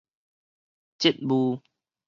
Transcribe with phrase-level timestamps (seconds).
[0.97, 1.61] 職務